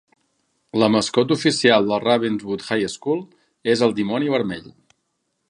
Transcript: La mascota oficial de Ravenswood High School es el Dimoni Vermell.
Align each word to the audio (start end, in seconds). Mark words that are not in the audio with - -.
La 0.83 0.87
mascota 0.93 1.35
oficial 1.39 1.85
de 1.91 1.99
Ravenswood 2.05 2.65
High 2.69 2.89
School 2.95 3.23
es 3.75 3.85
el 3.89 3.95
Dimoni 4.01 4.35
Vermell. 4.39 4.73